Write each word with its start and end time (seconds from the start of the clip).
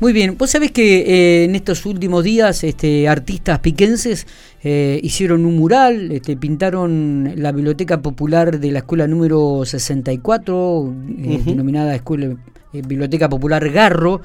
Muy 0.00 0.14
bien, 0.14 0.38
vos 0.38 0.48
sabés 0.48 0.72
que 0.72 1.00
eh, 1.00 1.44
en 1.44 1.54
estos 1.54 1.84
últimos 1.84 2.24
días 2.24 2.64
este, 2.64 3.06
artistas 3.06 3.58
piquenses 3.58 4.26
eh, 4.64 4.98
hicieron 5.02 5.44
un 5.44 5.56
mural, 5.56 6.10
este, 6.12 6.38
pintaron 6.38 7.34
la 7.36 7.52
biblioteca 7.52 8.00
popular 8.00 8.58
de 8.60 8.72
la 8.72 8.78
escuela 8.78 9.06
número 9.06 9.62
64, 9.66 10.94
eh, 11.18 11.42
denominada 11.44 11.94
escuela, 11.94 12.34
Biblioteca 12.72 13.28
Popular 13.28 13.68
Garro, 13.68 14.22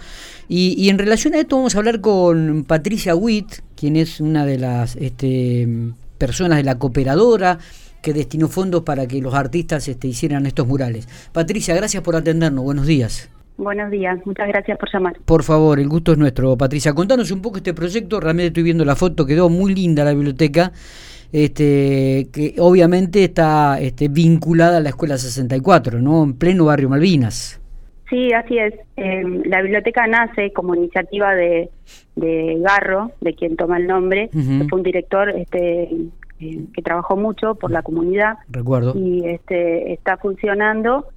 y, 0.47 0.81
y, 0.81 0.87
en 0.87 0.97
relación 0.97 1.33
a 1.33 1.39
esto 1.39 1.57
vamos 1.57 1.75
a 1.75 1.79
hablar 1.79 1.99
con 1.99 2.63
Patricia 2.63 3.13
Witt, 3.13 3.55
quien 3.75 3.97
es 3.97 4.21
una 4.21 4.45
de 4.45 4.57
las 4.57 4.95
este, 4.95 5.67
personas 6.17 6.59
de 6.59 6.63
la 6.63 6.79
cooperadora 6.79 7.59
que 8.01 8.13
destinó 8.13 8.47
fondos 8.47 8.83
para 8.83 9.07
que 9.07 9.19
los 9.19 9.33
artistas 9.33 9.89
este, 9.89 10.07
hicieran 10.07 10.45
estos 10.45 10.67
murales. 10.67 11.09
Patricia, 11.33 11.75
gracias 11.75 12.01
por 12.01 12.15
atendernos, 12.15 12.63
buenos 12.63 12.85
días. 12.85 13.29
Buenos 13.57 13.89
días, 13.89 14.19
muchas 14.25 14.49
gracias 14.49 14.77
por 14.77 14.91
llamar. 14.91 15.17
Por 15.23 15.43
favor, 15.43 15.79
el 15.79 15.87
gusto 15.87 16.11
es 16.11 16.17
nuestro, 16.17 16.57
Patricia. 16.57 16.93
Contanos 16.93 17.31
un 17.31 17.41
poco 17.41 17.57
este 17.57 17.73
proyecto, 17.73 18.19
realmente 18.19 18.47
estoy 18.47 18.63
viendo 18.63 18.83
la 18.83 18.95
foto, 18.95 19.25
quedó 19.25 19.49
muy 19.49 19.73
linda 19.73 20.03
la 20.03 20.13
biblioteca, 20.13 20.73
este, 21.31 22.27
que 22.33 22.55
obviamente 22.59 23.23
está 23.23 23.79
este, 23.79 24.09
vinculada 24.09 24.77
a 24.77 24.81
la 24.81 24.89
Escuela 24.89 25.17
64, 25.17 26.01
¿no? 26.01 26.23
En 26.23 26.33
pleno 26.33 26.65
barrio 26.65 26.89
Malvinas. 26.89 27.61
Sí, 28.09 28.33
así 28.33 28.57
es. 28.57 28.73
Em, 28.97 29.41
la 29.45 29.61
biblioteca 29.61 30.05
nace 30.05 30.51
como 30.51 30.75
iniciativa 30.75 31.33
de, 31.33 31.69
Garro, 32.15 33.11
de 33.21 33.33
quien 33.35 33.55
toma 33.55 33.77
el 33.77 33.87
nombre, 33.87 34.29
que 34.31 34.65
fue 34.69 34.79
un 34.79 34.83
director 34.83 35.29
este, 35.29 35.83
eh, 36.39 36.65
que 36.73 36.81
trabajó 36.83 37.15
mucho 37.15 37.55
por 37.55 37.71
la 37.71 37.81
comunidad. 37.81 38.37
Recuerdo. 38.49 38.93
Y 38.95 39.25
este, 39.25 39.93
está 39.93 40.17
funcionando 40.17 41.07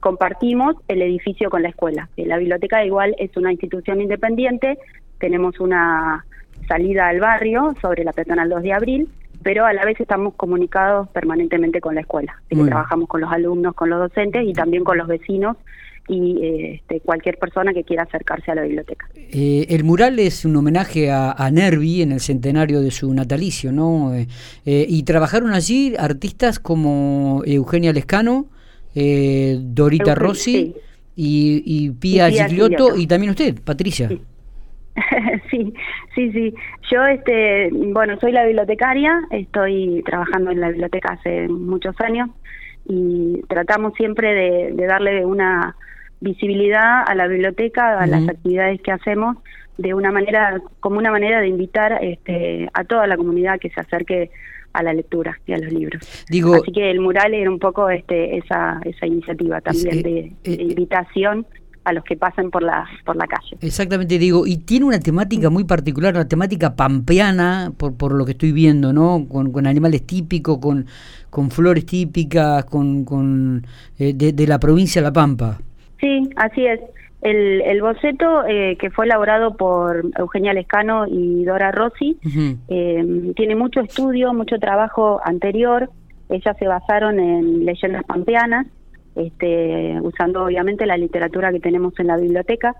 compartimos 0.00 0.76
el 0.88 1.02
edificio 1.02 1.50
con 1.50 1.62
la 1.62 1.68
escuela. 1.68 2.08
La 2.16 2.38
biblioteca 2.38 2.84
igual 2.84 3.14
es 3.18 3.36
una 3.36 3.52
institución 3.52 4.00
independiente, 4.00 4.78
tenemos 5.18 5.58
una 5.60 6.24
salida 6.68 7.08
al 7.08 7.20
barrio 7.20 7.74
sobre 7.80 8.04
la 8.04 8.12
peatonal 8.12 8.48
2 8.48 8.62
de 8.62 8.72
abril, 8.72 9.08
pero 9.42 9.64
a 9.66 9.72
la 9.72 9.84
vez 9.84 10.00
estamos 10.00 10.34
comunicados 10.34 11.08
permanentemente 11.10 11.80
con 11.80 11.94
la 11.94 12.02
escuela. 12.02 12.40
trabajamos 12.48 13.08
con 13.08 13.20
los 13.20 13.32
alumnos, 13.32 13.74
con 13.74 13.90
los 13.90 13.98
docentes 13.98 14.44
y 14.46 14.52
también 14.52 14.84
con 14.84 14.98
los 14.98 15.08
vecinos 15.08 15.56
y 16.08 16.38
este, 16.42 17.00
cualquier 17.00 17.38
persona 17.38 17.74
que 17.74 17.84
quiera 17.84 18.04
acercarse 18.04 18.50
a 18.50 18.54
la 18.54 18.62
biblioteca. 18.62 19.08
Eh, 19.14 19.66
el 19.68 19.84
mural 19.84 20.18
es 20.18 20.44
un 20.44 20.56
homenaje 20.56 21.10
a, 21.10 21.50
Nervi 21.52 22.02
en 22.02 22.12
el 22.12 22.20
centenario 22.20 22.80
de 22.80 22.90
su 22.90 23.12
natalicio, 23.12 23.72
¿no? 23.72 24.14
Eh, 24.14 24.26
eh, 24.64 24.86
y 24.88 25.02
trabajaron 25.02 25.52
allí 25.52 25.94
artistas 25.98 26.58
como 26.58 27.42
Eugenia 27.44 27.92
Lescano, 27.92 28.46
eh, 29.00 29.58
Dorita 29.60 30.16
Rossi 30.16 30.74
y, 31.14 31.62
y, 31.64 31.90
Pia, 31.90 32.30
Gigliotto, 32.30 32.96
y 32.96 33.06
también 33.06 33.30
usted, 33.30 33.54
Patricia. 33.64 34.08
Sí. 35.50 35.72
sí, 36.14 36.32
sí, 36.32 36.54
Yo, 36.90 37.06
este, 37.06 37.70
bueno, 37.72 38.18
soy 38.20 38.32
la 38.32 38.44
bibliotecaria, 38.44 39.20
estoy 39.30 40.02
trabajando 40.04 40.50
en 40.50 40.60
la 40.60 40.70
biblioteca 40.70 41.12
hace 41.12 41.48
muchos 41.48 41.98
años 42.00 42.28
y 42.84 43.40
tratamos 43.48 43.94
siempre 43.94 44.34
de, 44.74 44.86
darle 44.86 45.24
una 45.24 45.76
visibilidad 46.20 47.02
a 47.06 47.14
la 47.14 47.26
biblioteca, 47.26 48.00
a 48.00 48.06
las 48.06 48.28
actividades 48.28 48.80
que 48.82 48.92
hacemos, 48.92 49.36
de 49.76 49.94
una 49.94 50.10
manera, 50.10 50.60
como 50.80 50.98
una 50.98 51.10
manera 51.10 51.40
de 51.40 51.48
invitar 51.48 51.98
este, 52.02 52.68
a 52.74 52.84
toda 52.84 53.06
la 53.06 53.16
comunidad 53.16 53.60
que 53.60 53.70
se 53.70 53.80
acerque 53.80 54.30
a 54.72 54.82
la 54.82 54.92
lectura 54.92 55.38
y 55.46 55.52
a 55.52 55.58
los 55.58 55.72
libros. 55.72 56.26
Digo, 56.28 56.54
Así 56.54 56.72
que 56.72 56.90
el 56.90 57.00
mural 57.00 57.34
era 57.34 57.50
un 57.50 57.58
poco 57.58 57.88
este, 57.88 58.36
esa, 58.36 58.80
esa 58.84 59.06
iniciativa 59.06 59.60
también 59.60 59.98
eh, 59.98 60.02
de, 60.02 60.18
eh, 60.44 60.62
invitación 60.62 61.46
a 61.84 61.92
los 61.92 62.04
que 62.04 62.16
pasen 62.16 62.50
por 62.50 62.62
la 62.62 62.86
por 63.06 63.16
la 63.16 63.26
calle. 63.26 63.56
Exactamente, 63.62 64.18
digo, 64.18 64.46
y 64.46 64.58
tiene 64.58 64.84
una 64.84 65.00
temática 65.00 65.48
muy 65.48 65.64
particular, 65.64 66.14
una 66.14 66.28
temática 66.28 66.76
pampeana, 66.76 67.72
por, 67.76 67.96
por 67.96 68.12
lo 68.12 68.26
que 68.26 68.32
estoy 68.32 68.52
viendo, 68.52 68.92
¿no? 68.92 69.26
Con, 69.26 69.52
con 69.52 69.66
animales 69.66 70.06
típicos, 70.06 70.58
con, 70.58 70.86
con 71.30 71.50
flores 71.50 71.86
típicas, 71.86 72.64
con, 72.66 73.04
con 73.04 73.66
eh, 73.98 74.12
de, 74.12 74.32
de 74.32 74.46
la 74.46 74.58
provincia 74.58 75.00
de 75.00 75.06
La 75.06 75.12
Pampa. 75.12 75.60
Sí, 76.00 76.30
así 76.36 76.66
es. 76.66 76.80
El, 77.20 77.62
el 77.62 77.82
boceto 77.82 78.44
eh, 78.46 78.76
que 78.78 78.90
fue 78.90 79.04
elaborado 79.04 79.56
por 79.56 80.04
Eugenia 80.16 80.52
Lescano 80.52 81.06
y 81.08 81.44
Dora 81.44 81.72
Rossi 81.72 82.16
eh, 82.68 83.32
tiene 83.34 83.56
mucho 83.56 83.80
estudio, 83.80 84.32
mucho 84.32 84.58
trabajo 84.58 85.20
anterior. 85.24 85.90
Ellas 86.28 86.56
se 86.58 86.68
basaron 86.68 87.18
en 87.18 87.64
leyendas 87.64 88.04
pampeanas, 88.04 88.68
este, 89.16 89.98
usando 90.00 90.44
obviamente 90.44 90.86
la 90.86 90.96
literatura 90.96 91.50
que 91.50 91.58
tenemos 91.58 91.98
en 91.98 92.06
la 92.06 92.16
biblioteca, 92.16 92.76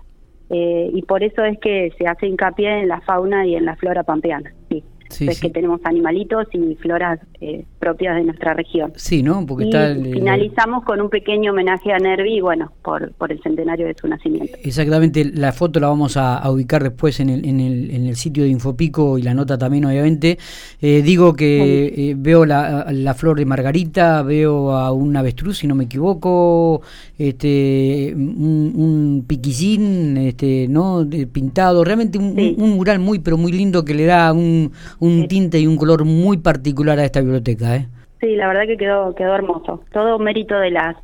eh, 0.49 0.89
y 0.93 1.01
por 1.01 1.21
eso 1.21 1.43
es 1.43 1.59
que 1.59 1.91
se 1.97 2.07
hace 2.07 2.27
hincapié 2.27 2.79
en 2.79 2.87
la 2.87 3.01
fauna 3.01 3.45
y 3.45 3.55
en 3.55 3.65
la 3.65 3.75
flora 3.75 4.03
pampeana. 4.03 4.53
Sí 4.69 4.83
es 5.19 5.39
que 5.39 5.49
tenemos 5.49 5.81
animalitos 5.83 6.47
y 6.53 6.75
floras 6.75 7.19
eh, 7.41 7.65
propias 7.79 8.15
de 8.15 8.23
nuestra 8.23 8.53
región. 8.53 8.93
Sí, 8.95 9.23
¿no? 9.23 9.45
Porque 9.45 9.65
y 9.65 10.13
finalizamos 10.13 10.83
con 10.83 11.01
un 11.01 11.09
pequeño 11.09 11.51
homenaje 11.51 11.91
a 11.91 11.97
Nervi, 11.97 12.41
bueno, 12.41 12.71
por, 12.83 13.11
por 13.13 13.31
el 13.31 13.41
centenario 13.41 13.87
de 13.87 13.95
su 13.99 14.07
nacimiento. 14.07 14.57
Exactamente, 14.63 15.25
la 15.25 15.51
foto 15.51 15.79
la 15.79 15.87
vamos 15.87 16.17
a, 16.17 16.49
ubicar 16.49 16.83
después 16.83 17.19
en 17.19 17.29
el, 17.29 17.45
en, 17.45 17.59
el, 17.59 17.91
en 17.91 18.07
el 18.07 18.15
sitio 18.15 18.43
de 18.43 18.49
Infopico 18.49 19.17
y 19.17 19.21
la 19.21 19.33
nota 19.33 19.57
también, 19.57 19.85
obviamente. 19.85 20.37
Eh, 20.81 21.01
digo 21.01 21.33
que 21.33 21.93
eh, 21.95 22.15
veo 22.17 22.45
la, 22.45 22.87
la, 22.91 23.13
flor 23.13 23.37
de 23.37 23.45
margarita, 23.45 24.21
veo 24.23 24.71
a 24.71 24.91
un 24.91 25.15
avestruz, 25.15 25.59
si 25.59 25.67
no 25.67 25.75
me 25.75 25.85
equivoco, 25.85 26.81
este 27.17 28.13
un, 28.15 28.73
un 28.75 29.25
piquillín, 29.27 30.17
este, 30.17 30.67
¿no? 30.69 31.07
pintado, 31.31 31.83
realmente 31.83 32.17
un, 32.17 32.55
un 32.57 32.69
mural 32.71 32.99
muy, 32.99 33.19
pero 33.19 33.37
muy 33.37 33.51
lindo 33.51 33.83
que 33.85 33.93
le 33.93 34.05
da 34.05 34.31
un 34.33 34.71
un 34.99 35.27
tinte 35.27 35.59
y 35.59 35.67
un 35.67 35.77
color 35.77 36.05
muy 36.05 36.37
particular 36.37 36.99
a 36.99 37.05
esta 37.05 37.21
biblioteca. 37.21 37.75
¿eh? 37.75 37.87
Sí, 38.19 38.35
la 38.35 38.47
verdad 38.47 38.63
que 38.67 38.77
quedó 38.77 39.15
quedó 39.15 39.35
hermoso. 39.35 39.83
Todo 39.91 40.19
mérito 40.19 40.59
de 40.59 40.71
las 40.71 40.95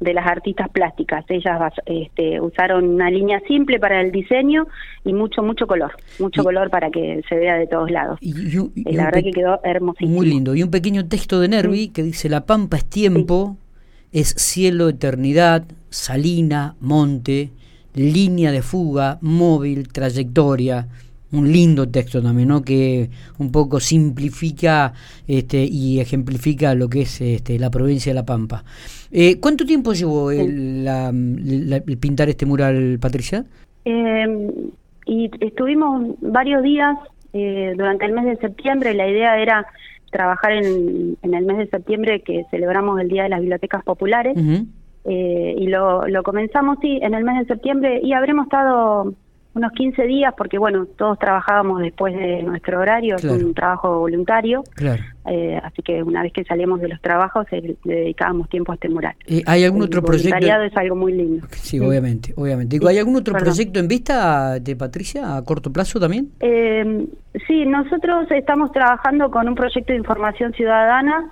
de 0.00 0.12
las 0.12 0.26
artistas 0.26 0.68
plásticas. 0.68 1.24
Ellas 1.28 1.72
este, 1.86 2.40
usaron 2.40 2.86
una 2.86 3.10
línea 3.10 3.40
simple 3.46 3.78
para 3.78 4.00
el 4.00 4.12
diseño 4.12 4.66
y 5.04 5.12
mucho, 5.12 5.42
mucho 5.42 5.66
color. 5.66 5.92
Mucho 6.18 6.44
color 6.44 6.70
para 6.70 6.90
que 6.90 7.22
se 7.28 7.36
vea 7.36 7.56
de 7.56 7.66
todos 7.66 7.90
lados. 7.90 8.18
Y, 8.20 8.58
eh, 8.58 8.92
la 8.92 9.06
verdad 9.06 9.22
que 9.22 9.30
quedó 9.30 9.60
hermosísimo. 9.64 10.16
Muy 10.16 10.26
lindo. 10.26 10.54
Y 10.54 10.62
un 10.62 10.70
pequeño 10.70 11.08
texto 11.08 11.40
de 11.40 11.48
Nervi 11.48 11.88
que 11.88 12.02
dice, 12.02 12.28
la 12.28 12.44
pampa 12.44 12.76
es 12.76 12.84
tiempo, 12.84 13.56
es 14.12 14.28
cielo, 14.28 14.90
eternidad, 14.90 15.64
salina, 15.88 16.76
monte, 16.80 17.52
línea 17.94 18.52
de 18.52 18.60
fuga, 18.60 19.18
móvil, 19.22 19.88
trayectoria 19.88 20.88
un 21.36 21.52
lindo 21.52 21.88
texto 21.88 22.22
también, 22.22 22.48
¿no? 22.48 22.62
Que 22.62 23.10
un 23.38 23.52
poco 23.52 23.80
simplifica 23.80 24.92
este, 25.26 25.64
y 25.64 26.00
ejemplifica 26.00 26.74
lo 26.74 26.88
que 26.88 27.02
es 27.02 27.20
este, 27.20 27.58
la 27.58 27.70
provincia 27.70 28.10
de 28.10 28.14
La 28.14 28.24
Pampa. 28.24 28.64
Eh, 29.10 29.38
¿Cuánto 29.40 29.64
tiempo 29.64 29.92
llevó 29.92 30.30
el, 30.30 30.88
pintar 32.00 32.28
este 32.28 32.46
mural, 32.46 32.98
Patricia? 33.00 33.44
Em, 33.84 34.50
y 35.06 35.30
estuvimos 35.40 36.16
varios 36.20 36.62
días 36.62 36.96
eh, 37.32 37.74
durante 37.76 38.06
el 38.06 38.12
mes 38.12 38.24
de 38.24 38.36
septiembre. 38.36 38.94
La 38.94 39.08
idea 39.08 39.38
era 39.40 39.66
trabajar 40.10 40.52
en, 40.52 41.16
el 41.22 41.44
mes 41.44 41.58
de 41.58 41.66
septiembre 41.68 42.22
que 42.22 42.44
celebramos 42.50 43.00
el 43.00 43.08
Día 43.08 43.24
de 43.24 43.28
las 43.28 43.40
Bibliotecas 43.40 43.84
Populares. 43.84 44.36
Eh, 45.08 45.54
y 45.56 45.68
lo, 45.68 46.08
lo 46.08 46.22
comenzamos, 46.24 46.78
sí, 46.80 46.98
en 47.00 47.14
el 47.14 47.22
mes 47.22 47.38
de 47.38 47.54
septiembre 47.54 48.00
y 48.02 48.12
habremos 48.12 48.46
estado 48.46 49.14
unos 49.56 49.72
15 49.72 50.02
días, 50.02 50.34
porque 50.36 50.58
bueno, 50.58 50.86
todos 50.98 51.18
trabajábamos 51.18 51.80
después 51.80 52.14
de 52.14 52.42
nuestro 52.42 52.78
horario, 52.78 53.16
es 53.16 53.24
un 53.24 53.54
trabajo 53.54 54.00
voluntario, 54.00 54.62
eh, 55.24 55.58
así 55.62 55.82
que 55.82 56.02
una 56.02 56.22
vez 56.22 56.32
que 56.32 56.44
salíamos 56.44 56.80
de 56.80 56.88
los 56.88 57.00
trabajos 57.00 57.46
le, 57.50 57.76
dedicábamos 57.84 58.50
tiempo 58.50 58.72
a 58.72 58.74
este 58.74 58.90
mural. 58.90 59.14
Eh, 59.26 59.42
¿Hay 59.46 59.64
algún 59.64 59.82
otro 59.82 60.02
proyecto? 60.02 60.36
es 60.36 60.76
algo 60.76 60.94
muy 60.94 61.12
lindo. 61.12 61.46
Sí, 61.52 61.80
obviamente, 61.80 62.34
obviamente. 62.36 62.78
¿Hay 62.86 62.98
algún 62.98 63.16
otro 63.16 63.34
proyecto 63.34 63.80
en 63.80 63.88
vista 63.88 64.60
de 64.60 64.76
Patricia 64.76 65.36
a 65.36 65.44
corto 65.44 65.72
plazo 65.72 65.98
también? 65.98 66.28
Eh, 66.40 67.06
sí, 67.46 67.64
nosotros 67.64 68.30
estamos 68.30 68.72
trabajando 68.72 69.30
con 69.30 69.48
un 69.48 69.54
proyecto 69.54 69.92
de 69.92 69.98
información 69.98 70.52
ciudadana 70.52 71.30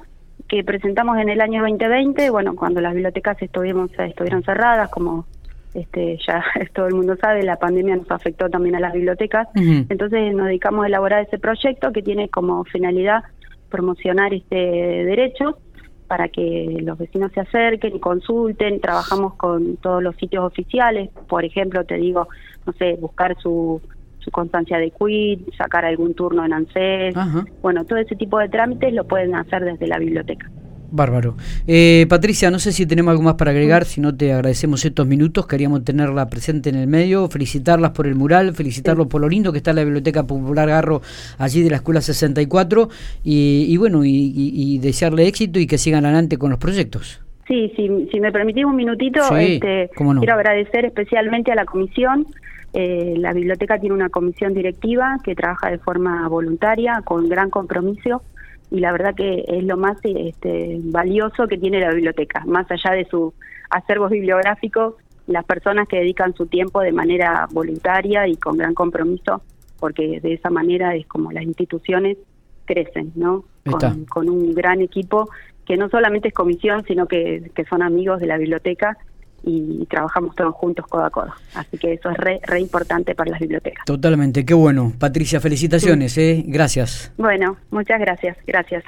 que 0.49 0.65
presentamos 0.65 1.19
en 1.19 1.29
el 1.29 1.41
año 1.41 1.61
2020, 1.61 2.31
bueno, 2.31 2.55
cuando 2.55 2.81
las 2.81 2.94
bibliotecas 2.94 3.41
estuvimos, 3.43 3.91
estuvieron 3.99 4.43
cerradas, 4.43 4.91
como 4.91 5.27
este, 5.75 6.19
ya 6.26 6.43
todo 6.75 6.87
el 6.87 6.94
mundo 6.94 7.17
sabe, 7.21 7.43
la 7.43 7.56
pandemia 7.56 7.97
nos 7.97 8.11
afectó 8.11 8.49
también 8.49 8.76
a 8.76 8.81
las 8.81 8.93
bibliotecas, 8.93 9.49
entonces 9.55 10.35
nos 10.35 10.47
dedicamos 10.47 10.85
a 10.85 10.88
elaborar 10.88 11.25
ese 11.25 11.38
proyecto 11.38 11.93
que 11.93 12.03
tiene 12.03 12.29
como 12.29 12.65
finalidad 12.65 13.25
promocionar 13.69 14.32
este 14.32 14.55
derecho 14.55 15.59
para 16.06 16.29
que 16.29 16.79
los 16.81 16.97
vecinos 16.97 17.32
se 17.32 17.41
acerquen 17.41 17.97
y 17.97 17.99
consulten, 17.99 18.81
trabajamos 18.81 19.35
con 19.35 19.76
todos 19.79 20.03
los 20.03 20.15
sitios 20.17 20.44
oficiales, 20.44 21.11
por 21.29 21.44
ejemplo, 21.44 21.85
te 21.85 21.97
digo, 21.97 22.29
no 22.67 22.73
sé, 22.75 22.94
buscar 23.00 23.37
su, 23.41 23.81
su 24.19 24.31
constancia 24.31 24.79
de 24.79 24.93
quit, 24.93 25.53
sacar 25.56 25.85
algún 25.85 26.15
turno 26.15 26.44
en 26.44 26.53
ANSES, 26.53 27.15
bueno, 27.62 27.85
todo 27.85 27.99
ese 27.99 28.15
tipo 28.15 28.38
de 28.38 28.49
trámites 28.49 28.93
lo 28.93 29.05
pueden 29.05 29.35
hacer 29.35 29.65
desde 29.65 29.88
la 29.88 29.99
biblioteca. 29.99 30.50
Bárbaro. 30.90 31.36
Eh, 31.66 32.06
Patricia, 32.08 32.50
no 32.50 32.58
sé 32.58 32.72
si 32.72 32.86
tenemos 32.86 33.12
algo 33.12 33.22
más 33.22 33.34
para 33.34 33.50
agregar, 33.50 33.84
si 33.84 34.00
no 34.00 34.14
te 34.14 34.32
agradecemos 34.32 34.84
estos 34.84 35.06
minutos, 35.06 35.46
queríamos 35.46 35.84
tenerla 35.84 36.28
presente 36.28 36.70
en 36.70 36.76
el 36.76 36.86
medio, 36.86 37.28
felicitarlas 37.28 37.90
por 37.92 38.06
el 38.06 38.14
mural, 38.14 38.54
felicitarlos 38.54 39.06
por 39.06 39.20
lo 39.20 39.28
lindo 39.28 39.52
que 39.52 39.58
está 39.58 39.72
la 39.72 39.84
Biblioteca 39.84 40.26
Popular 40.26 40.69
Garro 40.69 41.02
allí 41.38 41.62
de 41.62 41.70
la 41.70 41.76
Escuela 41.76 42.00
64 42.00 42.88
y, 43.22 43.66
y 43.69 43.76
bueno, 43.76 44.02
y, 44.04 44.78
desearle 44.78 45.26
éxito 45.26 45.58
y 45.58 45.66
que 45.66 45.78
sigan 45.78 46.04
adelante 46.04 46.36
con 46.36 46.50
los 46.50 46.58
proyectos. 46.58 47.20
Sí, 47.46 47.72
si 47.76 48.20
me 48.20 48.32
permitís 48.32 48.64
un 48.64 48.76
minutito, 48.76 49.20
este, 49.36 49.90
quiero 49.94 50.34
agradecer 50.34 50.86
especialmente 50.86 51.52
a 51.52 51.54
la 51.54 51.64
comisión. 51.66 52.26
Eh, 52.72 53.14
la 53.19 53.32
biblioteca 53.32 53.78
tiene 53.78 53.94
una 53.94 54.08
comisión 54.08 54.52
directiva 54.52 55.19
que 55.22 55.34
trabaja 55.34 55.70
de 55.70 55.78
forma 55.78 56.26
voluntaria, 56.28 57.02
con 57.04 57.28
gran 57.28 57.50
compromiso 57.50 58.22
y 58.75 58.81
la 58.81 58.91
verdad 58.91 59.15
que 59.15 59.44
es 59.47 59.62
lo 59.62 59.76
más 59.76 59.99
este, 60.03 60.79
valioso 60.82 61.47
que 61.47 61.59
tiene 61.59 61.79
la 61.79 61.93
biblioteca, 61.93 62.43
más 62.44 62.69
allá 62.73 62.91
de 62.97 63.05
su 63.05 63.32
acervo 63.71 64.09
bibliográfico, 64.09 64.97
las 65.29 65.44
personas 65.44 65.87
que 65.87 65.99
dedican 65.99 66.35
su 66.35 66.47
tiempo 66.47 66.81
de 66.81 66.91
manera 66.91 67.47
voluntaria 67.53 68.26
y 68.26 68.37
con 68.37 68.56
gran 68.56 68.75
compromiso, 68.75 69.43
porque 69.79 70.19
de 70.21 70.35
esa 70.35 70.50
manera 70.50 70.97
es 70.97 71.06
como 71.06 71.31
las 71.31 71.44
instituciones 71.44 72.19
crecen, 72.65 73.12
¿no? 73.15 73.44
Con, 74.12 74.29
un 74.29 74.53
gran 74.55 74.81
equipo 74.81 75.31
que 75.65 75.77
no 75.77 75.88
solamente 75.88 76.29
es 76.29 76.35
comisión, 76.35 76.85
sino 76.85 77.06
que, 77.06 77.53
que 77.55 77.65
son 77.67 77.81
amigos 77.81 78.19
de 78.19 78.27
la 78.27 78.38
biblioteca 78.38 78.99
y 79.46 79.87
trabajamos 79.87 80.35
todos 80.35 80.55
juntos 80.55 80.87
codo 80.87 81.05
a 81.05 81.11
codo. 81.11 81.32
Así 81.55 81.79
que 81.79 81.94
eso 81.94 82.11
es 82.11 82.17
re, 82.17 82.41
re 82.43 82.61
importante 82.61 83.14
para 83.14 83.32
las 83.32 83.41
bibliotecas. 83.41 83.85
Totalmente, 83.85 84.44
qué 84.44 84.55
bueno. 84.55 84.93
Patricia, 84.99 85.41
felicitaciones, 85.41 86.17
¿eh? 86.19 86.44
gracias. 86.46 87.12
Bueno, 87.17 87.56
muchas 87.70 88.00
gracias, 88.00 88.37
gracias. 88.46 88.85